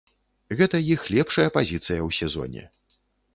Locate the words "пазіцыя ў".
1.59-2.19